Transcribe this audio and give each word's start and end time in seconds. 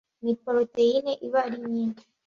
ni 0.23 0.33
poroteyine 0.43 1.13
iba 1.27 1.39
ari 1.47 1.57
nyinshi 1.71 2.05